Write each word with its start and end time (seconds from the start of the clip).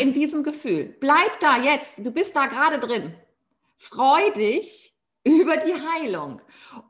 in 0.00 0.12
diesem 0.12 0.42
Gefühl. 0.42 0.96
Bleib 1.00 1.40
da 1.40 1.58
jetzt. 1.58 1.98
Du 1.98 2.10
bist 2.10 2.34
da 2.34 2.46
gerade 2.46 2.78
drin. 2.78 3.14
Freu 3.76 4.30
dich 4.30 4.94
über 5.24 5.56
die 5.56 5.74
Heilung 5.74 6.40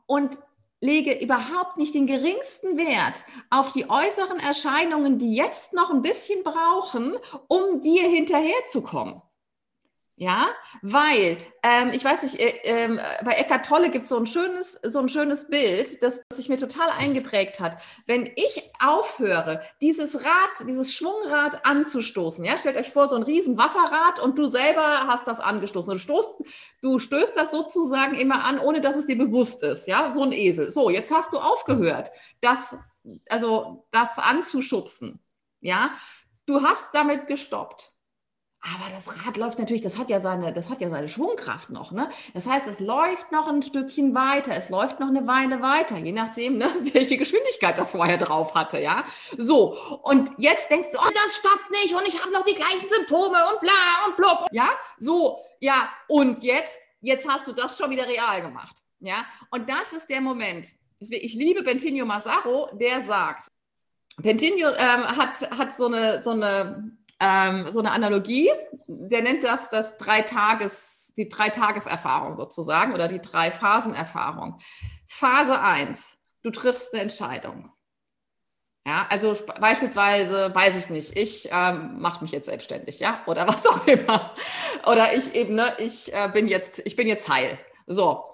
und 0.05 0.37
lege 0.81 1.19
überhaupt 1.19 1.77
nicht 1.77 1.93
den 1.93 2.07
geringsten 2.07 2.77
Wert 2.77 3.25
auf 3.49 3.73
die 3.73 3.89
äußeren 3.89 4.39
Erscheinungen, 4.39 5.19
die 5.19 5.35
jetzt 5.35 5.73
noch 5.73 5.89
ein 5.89 6.01
bisschen 6.01 6.43
brauchen, 6.43 7.17
um 7.47 7.81
dir 7.81 8.03
hinterherzukommen. 8.03 9.21
Ja, 10.21 10.47
weil, 10.81 11.37
ähm, 11.63 11.91
ich 11.93 12.03
weiß 12.03 12.23
nicht, 12.23 12.37
äh, 12.41 12.59
äh, 12.63 12.99
bei 13.23 13.31
Eckart 13.31 13.65
Tolle 13.65 13.89
gibt 13.89 14.03
es 14.03 14.09
so 14.09 14.17
ein 14.17 14.27
schönes, 14.27 14.77
so 14.83 14.99
ein 14.99 15.07
schönes 15.07 15.47
Bild, 15.47 16.03
das, 16.03 16.19
das 16.27 16.37
sich 16.37 16.49
mir 16.49 16.57
total 16.57 16.89
eingeprägt 16.89 17.61
hat. 17.61 17.77
Wenn 18.05 18.25
ich 18.35 18.69
aufhöre, 18.83 19.61
dieses 19.79 20.15
Rad, 20.15 20.67
dieses 20.67 20.93
Schwungrad 20.93 21.65
anzustoßen, 21.65 22.43
ja, 22.43 22.57
stellt 22.57 22.75
euch 22.75 22.91
vor, 22.91 23.07
so 23.07 23.15
ein 23.15 23.23
riesen 23.23 23.57
Wasserrad 23.57 24.19
und 24.19 24.37
du 24.37 24.43
selber 24.43 25.07
hast 25.07 25.25
das 25.25 25.39
angestoßen. 25.39 25.93
Du, 25.93 25.97
stoßt, 25.97 26.41
du 26.81 26.99
stößt 26.99 27.37
das 27.37 27.51
sozusagen 27.51 28.15
immer 28.15 28.43
an, 28.43 28.59
ohne 28.59 28.81
dass 28.81 28.97
es 28.97 29.07
dir 29.07 29.17
bewusst 29.17 29.63
ist, 29.63 29.87
ja, 29.87 30.11
so 30.11 30.21
ein 30.23 30.33
Esel. 30.33 30.69
So, 30.69 30.89
jetzt 30.89 31.13
hast 31.13 31.31
du 31.31 31.37
aufgehört, 31.37 32.11
das, 32.41 32.75
also 33.29 33.87
das 33.91 34.17
anzuschubsen, 34.17 35.21
ja. 35.61 35.91
Du 36.45 36.61
hast 36.61 36.93
damit 36.93 37.27
gestoppt. 37.27 37.93
Aber 38.61 38.91
das 38.93 39.25
Rad 39.25 39.37
läuft 39.37 39.57
natürlich, 39.57 39.81
das 39.81 39.97
hat 39.97 40.09
ja 40.09 40.19
seine, 40.19 40.51
das 40.51 40.69
hat 40.69 40.81
ja 40.81 40.89
seine 40.89 41.07
Schwungkraft 41.07 41.69
noch. 41.69 41.93
Ne? 41.93 42.09
Das 42.33 42.45
heißt, 42.45 42.67
es 42.67 42.81
läuft 42.81 43.31
noch 43.31 43.47
ein 43.47 43.61
Stückchen 43.61 44.13
weiter, 44.13 44.53
es 44.53 44.67
läuft 44.69 44.99
noch 44.99 45.07
eine 45.07 45.25
Weile 45.27 45.61
weiter, 45.61 45.97
je 45.97 46.11
nachdem, 46.11 46.57
ne, 46.57 46.69
welche 46.93 47.17
Geschwindigkeit 47.17 47.77
das 47.77 47.91
vorher 47.91 48.17
drauf 48.17 48.55
hatte, 48.55 48.79
ja. 48.79 49.05
So, 49.37 49.77
und 50.03 50.31
jetzt 50.37 50.69
denkst 50.69 50.89
du, 50.91 50.97
oh, 50.97 51.11
das 51.13 51.35
stoppt 51.37 51.71
nicht 51.71 51.95
und 51.95 52.05
ich 52.05 52.21
habe 52.21 52.33
noch 52.33 52.43
die 52.43 52.53
gleichen 52.53 52.89
Symptome 52.89 53.37
und 53.49 53.61
bla 53.61 54.05
und 54.07 54.17
blub. 54.17 54.45
Ja, 54.51 54.69
so, 54.97 55.39
ja, 55.61 55.89
und 56.09 56.43
jetzt, 56.43 56.75
jetzt 56.99 57.27
hast 57.29 57.47
du 57.47 57.53
das 57.53 57.77
schon 57.77 57.89
wieder 57.89 58.07
real 58.07 58.41
gemacht. 58.41 58.75
Ja, 58.99 59.25
und 59.51 59.69
das 59.69 59.93
ist 59.95 60.09
der 60.09 60.19
Moment. 60.19 60.73
Ich 60.99 61.33
liebe 61.33 61.63
Bentinho 61.63 62.05
Massaro, 62.05 62.69
der 62.73 63.01
sagt, 63.01 63.47
Bentinho 64.17 64.67
ähm, 64.77 65.17
hat, 65.17 65.49
hat 65.57 65.77
so 65.77 65.85
eine, 65.85 66.21
so 66.21 66.31
eine 66.31 66.98
ähm, 67.19 67.69
so 67.69 67.79
eine 67.79 67.91
Analogie. 67.91 68.49
Der 68.87 69.21
nennt 69.21 69.43
das 69.43 69.69
das 69.69 69.97
drei 69.97 70.21
Tages, 70.21 71.13
die 71.17 71.29
Drei-Tages-Erfahrung 71.29 72.37
sozusagen 72.37 72.93
oder 72.93 73.07
die 73.07 73.21
Drei-Phasen-Erfahrung. 73.21 74.59
Phase 75.07 75.59
1, 75.59 76.17
du 76.43 76.51
triffst 76.51 76.93
eine 76.93 77.03
Entscheidung. 77.03 77.71
Ja, 78.87 79.05
also 79.09 79.37
beispielsweise, 79.59 80.53
weiß 80.55 80.75
ich 80.77 80.89
nicht, 80.89 81.15
ich 81.17 81.49
ähm, 81.51 81.99
mache 81.99 82.23
mich 82.23 82.31
jetzt 82.31 82.45
selbstständig, 82.45 82.99
ja, 82.99 83.21
oder 83.27 83.47
was 83.47 83.67
auch 83.67 83.85
immer. 83.85 84.33
Oder 84.85 85.13
ich 85.13 85.35
eben, 85.35 85.55
ne, 85.55 85.73
ich 85.77 86.13
äh, 86.13 86.29
bin 86.33 86.47
jetzt, 86.47 86.79
ich 86.85 86.95
bin 86.95 87.07
jetzt 87.07 87.29
heil. 87.29 87.59
So. 87.85 88.28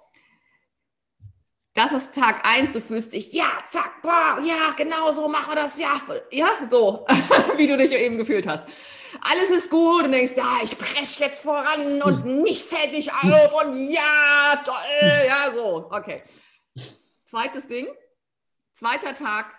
Das 1.76 1.92
ist 1.92 2.16
Tag 2.16 2.48
1, 2.48 2.72
du 2.72 2.80
fühlst 2.80 3.12
dich, 3.12 3.34
ja, 3.34 3.50
zack, 3.70 4.02
boah, 4.02 4.40
ja, 4.42 4.72
genau 4.78 5.12
so 5.12 5.28
machen 5.28 5.50
wir 5.50 5.56
das, 5.56 5.78
ja, 5.78 6.02
ja, 6.32 6.48
so, 6.70 7.06
wie 7.58 7.68
du 7.68 7.76
dich 7.76 7.92
eben 7.92 8.18
gefühlt 8.18 8.48
hast. 8.48 8.66
Alles 9.20 9.50
ist 9.50 9.70
gut 9.70 10.06
und 10.06 10.14
denkst, 10.14 10.38
ja, 10.38 10.60
ich 10.64 10.78
presche 10.78 11.26
jetzt 11.26 11.42
voran 11.42 12.02
und 12.02 12.26
nichts 12.26 12.74
hält 12.74 12.94
mich 12.94 13.12
auf 13.12 13.62
und 13.62 13.90
ja, 13.90 14.64
toll, 14.64 15.28
ja, 15.28 15.52
so, 15.54 15.90
okay. 15.92 16.24
Zweites 17.26 17.68
Ding, 17.68 17.88
zweiter 18.74 19.14
Tag, 19.14 19.54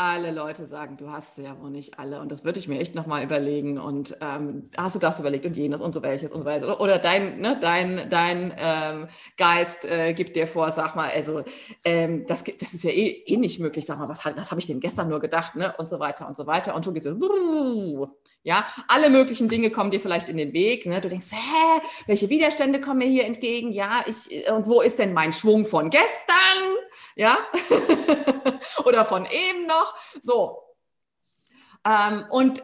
alle 0.00 0.30
Leute 0.30 0.64
sagen, 0.64 0.96
du 0.96 1.10
hast 1.10 1.36
sie 1.36 1.42
ja 1.42 1.60
wohl 1.60 1.68
nicht 1.68 1.98
alle. 1.98 2.20
Und 2.20 2.32
das 2.32 2.42
würde 2.42 2.58
ich 2.58 2.68
mir 2.68 2.80
echt 2.80 2.94
nochmal 2.94 3.22
überlegen. 3.22 3.78
Und 3.78 4.16
ähm, 4.22 4.70
hast 4.74 4.94
du 4.94 4.98
das 4.98 5.20
überlegt 5.20 5.44
und 5.44 5.54
jenes 5.54 5.82
und 5.82 5.92
so 5.92 6.02
welches 6.02 6.32
und 6.32 6.40
so 6.40 6.46
weiter. 6.46 6.80
Oder 6.80 6.98
dein, 6.98 7.40
ne, 7.40 7.58
dein, 7.60 8.08
dein 8.08 8.54
ähm, 8.56 9.08
Geist 9.36 9.84
äh, 9.84 10.14
gibt 10.14 10.36
dir 10.36 10.46
vor, 10.46 10.72
sag 10.72 10.96
mal, 10.96 11.10
also 11.10 11.42
ähm, 11.84 12.24
das, 12.26 12.44
das 12.44 12.72
ist 12.72 12.82
ja 12.82 12.90
eh, 12.90 13.22
eh 13.26 13.36
nicht 13.36 13.60
möglich. 13.60 13.84
Sag 13.84 13.98
mal, 13.98 14.08
was, 14.08 14.24
was 14.24 14.50
habe 14.50 14.60
ich 14.60 14.66
denn 14.66 14.80
gestern 14.80 15.10
nur 15.10 15.20
gedacht? 15.20 15.54
Ne? 15.54 15.74
Und 15.76 15.86
so 15.86 16.00
weiter 16.00 16.26
und 16.26 16.34
so 16.34 16.46
weiter. 16.46 16.74
Und 16.74 16.86
du 16.86 16.92
gehst 16.92 17.04
so, 17.04 18.16
ja, 18.42 18.66
alle 18.88 19.10
möglichen 19.10 19.50
Dinge 19.50 19.70
kommen 19.70 19.90
dir 19.90 20.00
vielleicht 20.00 20.30
in 20.30 20.38
den 20.38 20.54
Weg. 20.54 20.86
Ne? 20.86 21.02
Du 21.02 21.10
denkst, 21.10 21.32
hä, 21.32 21.80
welche 22.06 22.30
Widerstände 22.30 22.80
kommen 22.80 22.98
mir 22.98 23.08
hier 23.08 23.26
entgegen? 23.26 23.70
Ja, 23.70 24.02
ich, 24.06 24.50
und 24.50 24.66
wo 24.66 24.80
ist 24.80 24.98
denn 24.98 25.12
mein 25.12 25.34
Schwung 25.34 25.66
von 25.66 25.90
gestern? 25.90 26.38
Ja, 27.16 27.38
oder 28.84 29.04
von 29.04 29.26
eben 29.26 29.66
noch. 29.66 29.89
So. 30.20 30.62
Ähm, 31.84 32.26
und 32.30 32.62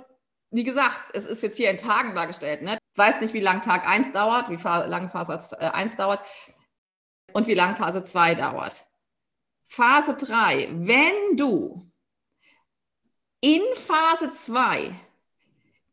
wie 0.51 0.65
gesagt, 0.65 1.01
es 1.13 1.27
ist 1.27 1.43
jetzt 1.43 1.57
hier 1.57 1.71
in 1.71 1.77
Tagen 1.77 2.15
dargestellt. 2.15 2.63
Ne? 2.63 2.79
Weiß 2.95 3.21
nicht, 3.21 3.35
wie 3.35 3.41
lang 3.41 3.63
Tag 3.63 3.87
1 3.87 4.13
dauert, 4.13 4.49
wie 4.49 4.57
lange 4.57 5.09
Phase 5.09 5.35
1 5.61 5.93
äh, 5.93 5.97
dauert 5.97 6.21
und 7.33 7.47
wie 7.47 7.55
lange 7.55 7.77
Phase 7.77 8.05
2 8.05 8.35
dauert. 8.37 8.87
Phase 9.67 10.15
3, 10.15 10.69
wenn 10.73 11.37
du 11.37 11.91
in 13.41 13.63
Phase 13.75 14.33
2 14.33 14.95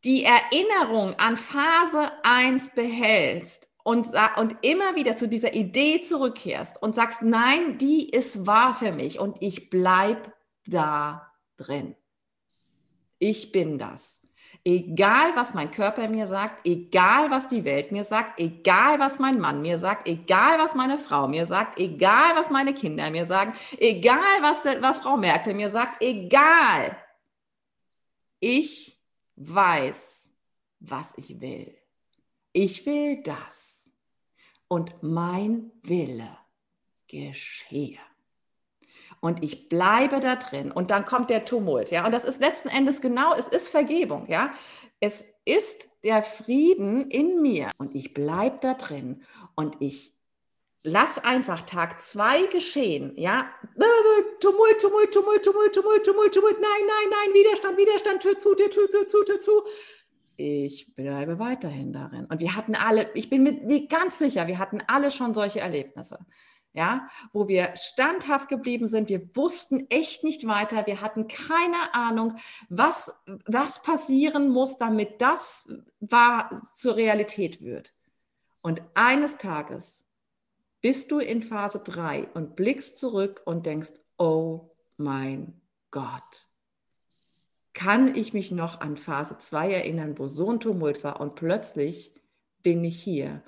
die 0.04 0.24
Erinnerung 0.24 1.14
an 1.18 1.36
Phase 1.36 2.12
1 2.22 2.70
behältst 2.70 3.68
und, 3.82 4.08
und 4.36 4.56
immer 4.62 4.96
wieder 4.96 5.16
zu 5.16 5.28
dieser 5.28 5.54
Idee 5.54 6.00
zurückkehrst 6.00 6.80
und 6.82 6.94
sagst, 6.94 7.22
nein, 7.22 7.78
die 7.78 8.08
ist 8.08 8.46
wahr 8.46 8.74
für 8.74 8.92
mich 8.92 9.18
und 9.18 9.36
ich 9.40 9.70
bleib 9.70 10.33
da 10.66 11.32
drin. 11.56 11.94
Ich 13.18 13.52
bin 13.52 13.78
das. 13.78 14.24
Egal, 14.64 15.34
was 15.34 15.52
mein 15.52 15.70
Körper 15.70 16.08
mir 16.08 16.26
sagt, 16.26 16.66
egal, 16.66 17.30
was 17.30 17.48
die 17.48 17.64
Welt 17.64 17.92
mir 17.92 18.04
sagt, 18.04 18.40
egal, 18.40 18.98
was 18.98 19.18
mein 19.18 19.38
Mann 19.38 19.62
mir 19.62 19.78
sagt, 19.78 20.08
egal, 20.08 20.58
was 20.58 20.74
meine 20.74 20.98
Frau 20.98 21.28
mir 21.28 21.44
sagt, 21.46 21.78
egal, 21.78 22.34
was 22.34 22.50
meine 22.50 22.72
Kinder 22.72 23.10
mir 23.10 23.26
sagen, 23.26 23.52
egal, 23.78 24.40
was, 24.40 24.64
was 24.80 24.98
Frau 24.98 25.16
Merkel 25.16 25.54
mir 25.54 25.70
sagt, 25.70 26.02
egal. 26.02 26.96
Ich 28.40 28.98
weiß, 29.36 30.30
was 30.80 31.12
ich 31.16 31.40
will. 31.40 31.76
Ich 32.52 32.86
will 32.86 33.22
das. 33.22 33.90
Und 34.68 35.02
mein 35.02 35.72
Wille 35.82 36.38
geschehe. 37.06 38.00
Und 39.20 39.42
ich 39.42 39.68
bleibe 39.68 40.20
da 40.20 40.36
drin. 40.36 40.70
Und 40.70 40.90
dann 40.90 41.04
kommt 41.04 41.30
der 41.30 41.44
Tumult. 41.44 41.90
Ja, 41.90 42.04
und 42.04 42.12
das 42.12 42.24
ist 42.24 42.40
letzten 42.40 42.68
Endes 42.68 43.00
genau, 43.00 43.34
es 43.34 43.48
ist 43.48 43.68
Vergebung. 43.68 44.26
Ja, 44.28 44.52
es 45.00 45.24
ist 45.44 45.88
der 46.02 46.22
Frieden 46.22 47.10
in 47.10 47.40
mir. 47.40 47.70
Und 47.78 47.94
ich 47.94 48.14
bleibe 48.14 48.58
da 48.60 48.74
drin. 48.74 49.22
Und 49.54 49.76
ich 49.80 50.14
lass 50.84 51.18
einfach 51.18 51.62
Tag 51.62 52.00
zwei 52.02 52.46
geschehen, 52.46 53.14
ja, 53.16 53.48
Tumult, 54.38 54.80
Tumult, 54.80 55.12
Tumult, 55.12 55.42
Tumult, 55.42 55.74
Tumult, 55.74 56.04
Tumult, 56.04 56.34
Tumult, 56.34 56.60
nein, 56.60 56.70
nein, 56.86 57.10
nein, 57.10 57.34
Widerstand, 57.34 57.78
Widerstand, 57.78 58.22
Tür 58.22 58.36
zu, 58.36 58.54
Tür 58.54 58.70
zu, 58.70 58.86
Tür 58.88 59.08
zu, 59.08 59.24
Tür 59.24 59.40
zu. 59.40 59.62
Ich 60.36 60.94
bleibe 60.94 61.38
weiterhin 61.38 61.92
darin. 61.92 62.26
Und 62.26 62.40
wir 62.40 62.54
hatten 62.54 62.74
alle, 62.74 63.08
ich 63.14 63.30
bin 63.30 63.42
mir 63.42 63.86
ganz 63.86 64.18
sicher, 64.18 64.46
wir 64.46 64.58
hatten 64.58 64.82
alle 64.86 65.10
schon 65.10 65.32
solche 65.32 65.60
Erlebnisse, 65.60 66.18
ja, 66.74 67.08
wo 67.32 67.46
wir 67.46 67.72
standhaft 67.76 68.48
geblieben 68.48 68.88
sind. 68.88 69.08
Wir 69.08 69.34
wussten 69.36 69.88
echt 69.90 70.24
nicht 70.24 70.46
weiter. 70.46 70.86
Wir 70.86 71.00
hatten 71.00 71.28
keine 71.28 71.94
Ahnung, 71.94 72.36
was, 72.68 73.14
was 73.46 73.82
passieren 73.82 74.50
muss, 74.50 74.76
damit 74.76 75.20
das 75.20 75.72
war, 76.00 76.50
zur 76.76 76.96
Realität 76.96 77.62
wird. 77.62 77.94
Und 78.60 78.82
eines 78.94 79.38
Tages 79.38 80.04
bist 80.80 81.12
du 81.12 81.20
in 81.20 81.42
Phase 81.42 81.82
3 81.84 82.28
und 82.34 82.56
blickst 82.56 82.98
zurück 82.98 83.42
und 83.44 83.66
denkst, 83.66 83.92
oh 84.18 84.72
mein 84.96 85.60
Gott. 85.92 86.48
Kann 87.72 88.16
ich 88.16 88.34
mich 88.34 88.50
noch 88.50 88.80
an 88.80 88.96
Phase 88.96 89.38
2 89.38 89.72
erinnern, 89.72 90.18
wo 90.18 90.26
so 90.26 90.50
ein 90.50 90.60
Tumult 90.60 91.04
war 91.04 91.20
und 91.20 91.36
plötzlich 91.36 92.14
bin 92.62 92.84
ich 92.84 93.00
hier 93.00 93.42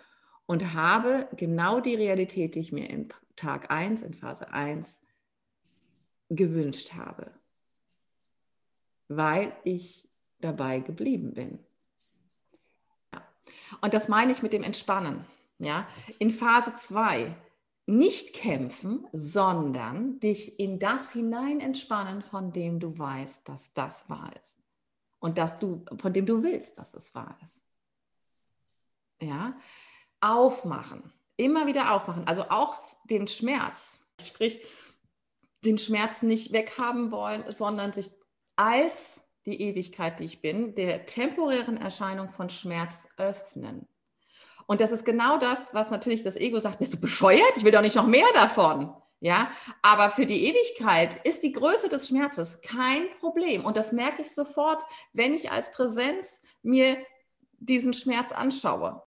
und 0.47 0.75
habe 0.75 1.29
genau 1.37 1.81
die 1.81 1.95
Realität, 1.95 2.55
die 2.55 2.61
ich 2.61 2.73
mir 2.73 2.89
in 2.89 3.09
Tag 3.35 3.71
1, 3.71 4.03
in 4.03 4.15
Phase 4.15 4.53
1 4.53 5.03
gewünscht 6.31 6.95
habe, 6.95 7.31
weil 9.09 9.53
ich 9.65 10.09
dabei 10.41 10.81
geblieben 10.81 11.35
bin. 11.35 11.59
Ja. 13.13 13.27
Und 13.81 13.95
das 13.95 14.09
meine 14.09 14.33
ich 14.33 14.43
mit 14.43 14.53
dem 14.53 14.63
Entspannen. 14.63 15.25
Ja, 15.59 15.89
in 16.19 16.31
Phase 16.31 16.75
2 16.75 17.35
nicht 17.87 18.35
kämpfen, 18.35 19.07
sondern 19.13 20.21
dich 20.21 20.59
in 20.59 20.79
das 20.79 21.13
hinein 21.13 21.61
entspannen, 21.61 22.21
von 22.21 22.53
dem 22.53 22.79
du 22.81 22.99
weißt, 22.99 23.49
dass 23.49 23.73
das 23.73 24.09
wahr 24.11 24.33
ist. 24.43 24.59
Und 25.19 25.39
dass 25.39 25.59
du, 25.59 25.85
von 25.99 26.13
dem 26.13 26.27
du 26.27 26.43
willst, 26.43 26.79
dass 26.79 26.95
es 26.95 27.15
wahr 27.15 27.39
ist. 27.43 27.63
Ja, 29.21 29.57
aufmachen. 30.21 31.13
Immer 31.37 31.67
wieder 31.67 31.93
aufmachen. 31.93 32.27
Also 32.27 32.43
auch 32.49 32.83
den 33.05 33.29
Schmerz. 33.29 34.03
Sprich, 34.23 34.61
den 35.65 35.79
Schmerz 35.79 36.23
nicht 36.23 36.53
weghaben 36.53 37.11
wollen, 37.11 37.45
sondern 37.49 37.93
sich 37.93 38.11
als 38.57 39.29
die 39.45 39.61
Ewigkeit, 39.61 40.19
die 40.19 40.25
ich 40.25 40.41
bin, 40.41 40.75
der 40.75 41.07
temporären 41.07 41.77
Erscheinung 41.77 42.31
von 42.31 42.51
Schmerz 42.51 43.09
öffnen. 43.17 43.87
Und 44.67 44.81
das 44.81 44.91
ist 44.91 45.05
genau 45.05 45.39
das, 45.39 45.75
was 45.75 45.91
natürlich 45.91 46.23
das 46.23 46.37
Ego 46.37 46.59
sagt, 46.59 46.81
bist 46.81 46.95
du 46.95 47.01
bescheuert? 47.01 47.57
Ich 47.57 47.65
will 47.65 47.71
doch 47.71 47.83
nicht 47.83 47.95
noch 47.95 48.07
mehr 48.07 48.27
davon. 48.35 48.93
Ja, 49.21 49.51
aber 49.81 50.11
für 50.11 50.27
die 50.27 50.45
Ewigkeit 50.47 51.17
ist 51.25 51.43
die 51.43 51.53
Größe 51.53 51.89
des 51.89 52.09
Schmerzes 52.09 52.61
kein 52.61 53.09
Problem. 53.19 53.65
Und 53.65 53.77
das 53.77 53.93
merke 53.93 54.23
ich 54.23 54.35
sofort, 54.35 54.83
wenn 55.15 55.35
ich 55.35 55.51
als 55.51 55.73
Präsenz 55.73 56.43
mir 56.63 56.99
diesen 57.59 57.95
Schmerz 57.95 58.33
anschaue. 58.33 59.03